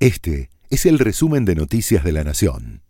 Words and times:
Este 0.00 0.48
es 0.70 0.86
el 0.86 0.98
resumen 0.98 1.44
de 1.44 1.54
Noticias 1.54 2.02
de 2.02 2.12
la 2.12 2.24
Nación. 2.24 2.80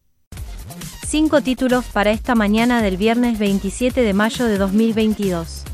Cinco 1.05 1.41
títulos 1.41 1.85
para 1.87 2.13
esta 2.13 2.37
mañana 2.37 2.83
del 2.83 2.97
viernes 2.97 3.41
27 3.41 4.01
de 4.01 4.13
mayo 4.15 4.47
de 4.47 4.57
2022. 4.59 5.65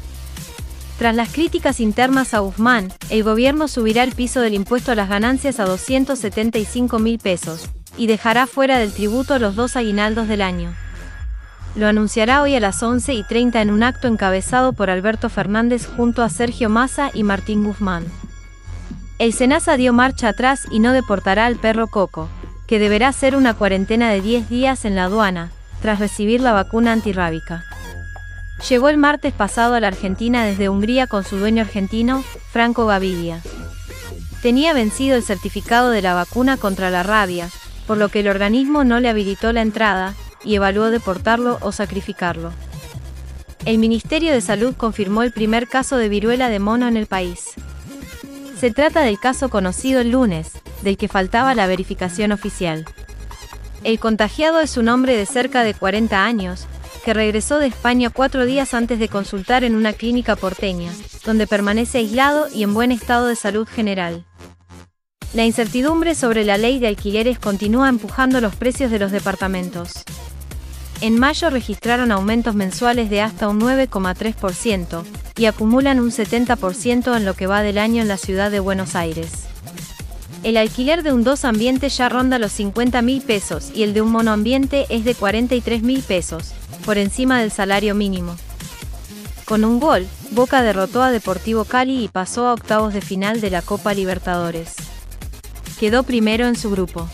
Tras 0.98 1.14
las 1.14 1.30
críticas 1.30 1.78
internas 1.80 2.32
a 2.32 2.38
Guzmán, 2.38 2.90
el 3.10 3.22
gobierno 3.22 3.68
subirá 3.68 4.02
el 4.02 4.12
piso 4.12 4.40
del 4.40 4.54
impuesto 4.54 4.92
a 4.92 4.94
las 4.94 5.10
ganancias 5.10 5.60
a 5.60 5.66
275 5.66 6.98
mil 7.00 7.19
pesos 7.19 7.68
y 7.98 8.06
dejará 8.06 8.46
fuera 8.46 8.78
del 8.78 8.94
tributo 8.94 9.38
los 9.38 9.56
dos 9.56 9.76
aguinaldos 9.76 10.28
del 10.28 10.40
año. 10.40 10.74
Lo 11.74 11.87
anunciará 11.87 12.40
hoy 12.40 12.54
a 12.54 12.60
las 12.60 12.82
11 12.82 13.12
y 13.12 13.22
30 13.24 13.60
en 13.60 13.71
un 13.71 13.82
acto 13.82 14.08
encabezado 14.08 14.72
por 14.72 14.88
Alberto 14.88 15.28
Fernández 15.28 15.87
junto 15.87 16.23
a 16.23 16.30
Sergio 16.30 16.70
Massa 16.70 17.10
y 17.12 17.24
Martín 17.24 17.62
Guzmán. 17.62 18.06
El 19.19 19.33
Senasa 19.33 19.78
dio 19.78 19.95
marcha 19.95 20.28
atrás 20.28 20.66
y 20.70 20.78
no 20.78 20.92
deportará 20.92 21.46
al 21.46 21.56
perro 21.56 21.87
Coco, 21.87 22.28
que 22.66 22.78
deberá 22.78 23.09
hacer 23.09 23.34
una 23.34 23.55
cuarentena 23.55 24.11
de 24.11 24.20
10 24.20 24.51
días 24.51 24.84
en 24.84 24.95
la 24.95 25.05
aduana, 25.05 25.51
tras 25.80 26.01
recibir 26.01 26.42
la 26.42 26.52
vacuna 26.52 26.92
antirrábica. 26.92 27.65
Llegó 28.69 28.91
el 28.91 28.98
martes 28.98 29.33
pasado 29.33 29.75
a 29.75 29.80
la 29.80 29.89
Argentina 29.89 30.45
desde 30.45 30.69
Hungría 30.69 31.06
con 31.06 31.25
su 31.25 31.39
dueño 31.39 31.62
argentino, 31.62 32.23
Franco 32.51 32.84
Gavidia. 32.84 33.41
Tenía 34.42 34.75
vencido 34.75 35.17
el 35.17 35.23
certificado 35.23 35.89
de 35.91 36.03
la 36.03 36.12
vacuna 36.12 36.59
contra 36.59 36.91
la 36.91 37.03
rabia, 37.03 37.48
por 37.87 37.97
lo 37.97 38.11
que 38.11 38.20
el 38.20 38.28
organismo 38.28 38.84
no 38.84 39.01
le 39.01 39.09
habilitó 39.09 39.51
la 39.55 39.62
entrada 39.62 40.14
y 40.45 40.56
evaluó 40.56 40.91
deportarlo 40.91 41.56
o 41.62 41.73
sacrificarlo. 41.73 42.53
El 43.64 43.78
Ministerio 43.78 44.33
de 44.33 44.42
Salud 44.42 44.75
confirmó 44.77 45.23
el 45.23 45.33
primer 45.33 45.69
caso 45.69 45.97
de 45.97 46.11
viruela 46.11 46.51
de 46.51 46.59
mono 46.59 46.87
en 46.87 46.98
el 46.98 47.06
país. 47.06 47.55
Se 48.59 48.70
trata 48.70 49.02
del 49.02 49.19
caso 49.19 49.51
conocido 49.51 50.01
el 50.01 50.10
lunes, 50.12 50.52
del 50.83 50.97
que 50.97 51.09
faltaba 51.09 51.55
la 51.55 51.66
verificación 51.66 52.33
oficial. 52.33 52.87
El 53.84 53.98
contagiado 53.98 54.60
es 54.60 54.78
un 54.78 54.88
hombre 54.88 55.14
de 55.14 55.27
cerca 55.27 55.62
de 55.62 55.75
40 55.75 56.25
años, 56.25 56.66
que 57.05 57.12
regresó 57.12 57.58
de 57.58 57.66
España 57.66 58.08
cuatro 58.11 58.47
días 58.47 58.72
antes 58.72 58.98
de 58.98 59.08
consultar 59.08 59.62
en 59.62 59.77
una 59.77 59.92
clínica 59.92 60.36
porteña, 60.36 60.91
donde 61.25 61.47
permanece 61.47 61.98
aislado 61.98 62.48
y 62.53 62.62
en 62.62 62.72
buen 62.72 62.92
estado 62.92 63.27
de 63.27 63.36
salud 63.36 63.69
general. 63.69 64.25
La 65.34 65.44
incertidumbre 65.44 66.14
sobre 66.14 66.44
la 66.44 66.56
ley 66.56 66.78
de 66.78 66.86
alquileres 66.86 67.38
continúa 67.38 67.91
empujando 67.91 68.41
los 68.41 68.56
precios 68.56 68.91
de 68.91 68.98
los 68.98 69.12
departamentos. 69.12 69.92
En 71.02 71.19
mayo 71.19 71.50
registraron 71.50 72.11
aumentos 72.11 72.55
mensuales 72.55 73.11
de 73.11 73.20
hasta 73.20 73.48
un 73.48 73.61
9,3% 73.61 75.03
y 75.36 75.44
acumulan 75.44 76.00
un 76.00 76.11
70% 76.11 77.16
en 77.16 77.25
lo 77.25 77.34
que 77.34 77.47
va 77.47 77.62
del 77.62 77.78
año 77.78 78.00
en 78.00 78.08
la 78.08 78.16
ciudad 78.16 78.50
de 78.50 78.61
Buenos 78.61 78.94
Aires. 78.94 79.44
El 80.42 80.56
alquiler 80.56 81.03
de 81.03 81.12
un 81.12 81.25
dos 81.25 81.44
ambiente 81.44 81.88
ya 81.88 82.08
ronda 82.08 82.38
los 82.38 82.53
50 82.53 83.03
mil 83.03 83.20
pesos 83.20 83.70
y 83.75 83.83
el 83.83 83.92
de 83.92 84.00
un 84.00 84.11
monoambiente 84.11 84.86
es 84.88 85.05
de 85.05 85.14
43 85.14 85.83
mil 85.83 86.03
pesos, 86.03 86.53
por 86.84 86.98
encima 86.98 87.41
del 87.41 87.50
salario 87.50 87.94
mínimo. 87.94 88.36
Con 89.44 89.64
un 89.64 89.78
gol, 89.78 90.06
Boca 90.31 90.62
derrotó 90.62 91.03
a 91.03 91.10
Deportivo 91.10 91.64
Cali 91.64 92.05
y 92.05 92.08
pasó 92.08 92.47
a 92.47 92.55
octavos 92.55 92.94
de 92.94 93.00
final 93.00 93.41
de 93.41 93.50
la 93.50 93.60
Copa 93.60 93.92
Libertadores. 93.92 94.75
Quedó 95.78 96.05
primero 96.05 96.47
en 96.47 96.56
su 96.56 96.70
grupo. 96.70 97.08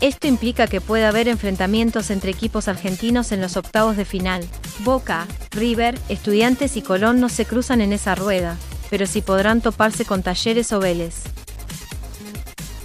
Esto 0.00 0.28
implica 0.28 0.68
que 0.68 0.80
puede 0.80 1.06
haber 1.06 1.26
enfrentamientos 1.26 2.10
entre 2.10 2.30
equipos 2.30 2.68
argentinos 2.68 3.32
en 3.32 3.40
los 3.40 3.56
octavos 3.56 3.96
de 3.96 4.04
final. 4.04 4.44
Boca, 4.84 5.26
River, 5.50 5.98
Estudiantes 6.08 6.76
y 6.76 6.82
Colón 6.82 7.18
no 7.20 7.28
se 7.28 7.44
cruzan 7.44 7.80
en 7.80 7.92
esa 7.92 8.14
rueda, 8.14 8.56
pero 8.90 9.06
sí 9.06 9.22
podrán 9.22 9.60
toparse 9.60 10.04
con 10.04 10.22
Talleres 10.22 10.72
o 10.72 10.78
Vélez. 10.78 11.24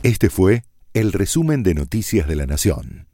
Este 0.01 0.31
fue 0.31 0.63
el 0.93 1.13
resumen 1.13 1.61
de 1.61 1.75
Noticias 1.75 2.27
de 2.27 2.35
la 2.35 2.47
Nación. 2.47 3.07